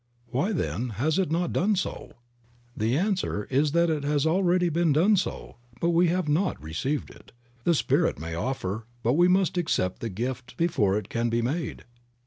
Why, 0.31 0.51
then, 0.51 0.89
has 0.97 1.19
it 1.19 1.29
not 1.29 1.53
done 1.53 1.75
so? 1.75 2.13
The 2.75 2.97
answer 2.97 3.43
is 3.51 3.71
that 3.73 3.87
it 3.91 4.03
has 4.03 4.25
already 4.25 4.71
done 4.71 5.15
so, 5.15 5.57
but 5.79 5.91
we 5.91 6.07
have 6.07 6.27
not 6.27 6.59
received 6.59 7.11
it. 7.11 7.31
The 7.65 7.75
Spirit 7.75 8.17
may 8.17 8.33
offer, 8.33 8.87
but 9.03 9.13
we 9.13 9.27
must 9.27 9.59
accept 9.59 9.99
the 9.99 10.09
gift 10.09 10.57
before 10.57 10.97
it 10.97 11.09
can 11.09 11.29
be 11.29 11.43
made. 11.43 11.83